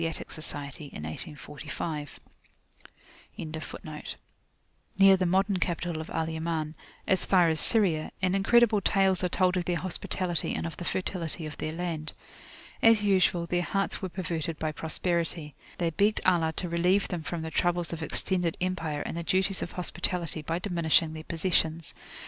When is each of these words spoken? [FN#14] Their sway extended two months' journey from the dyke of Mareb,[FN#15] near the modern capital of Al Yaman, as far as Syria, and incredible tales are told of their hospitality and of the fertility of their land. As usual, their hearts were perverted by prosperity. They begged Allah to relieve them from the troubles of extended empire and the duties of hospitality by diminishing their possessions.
[FN#14] 0.01 0.03
Their 0.03 0.13
sway 0.13 0.21
extended 0.21 0.73
two 0.89 1.29
months' 1.29 1.45
journey 1.45 1.65
from 1.69 1.91
the 3.51 3.51
dyke 3.51 3.55
of 3.55 3.83
Mareb,[FN#15] 3.83 4.15
near 4.97 5.15
the 5.15 5.25
modern 5.27 5.57
capital 5.57 6.01
of 6.01 6.09
Al 6.09 6.27
Yaman, 6.27 6.73
as 7.05 7.23
far 7.23 7.49
as 7.49 7.59
Syria, 7.59 8.11
and 8.19 8.35
incredible 8.35 8.81
tales 8.81 9.23
are 9.23 9.29
told 9.29 9.57
of 9.57 9.65
their 9.65 9.75
hospitality 9.77 10.55
and 10.55 10.65
of 10.65 10.77
the 10.77 10.85
fertility 10.85 11.45
of 11.45 11.55
their 11.59 11.71
land. 11.73 12.13
As 12.81 13.03
usual, 13.05 13.45
their 13.45 13.61
hearts 13.61 14.01
were 14.01 14.09
perverted 14.09 14.57
by 14.57 14.71
prosperity. 14.71 15.53
They 15.77 15.91
begged 15.91 16.21
Allah 16.25 16.53
to 16.53 16.67
relieve 16.67 17.09
them 17.09 17.21
from 17.21 17.43
the 17.43 17.51
troubles 17.51 17.93
of 17.93 18.01
extended 18.01 18.57
empire 18.59 19.03
and 19.05 19.15
the 19.15 19.21
duties 19.23 19.61
of 19.61 19.73
hospitality 19.73 20.41
by 20.41 20.57
diminishing 20.57 21.13
their 21.13 21.25
possessions. 21.25 21.93